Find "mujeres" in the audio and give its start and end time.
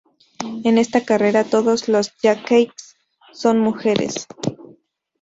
3.59-4.25